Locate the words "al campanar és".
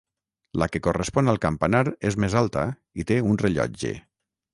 1.33-2.17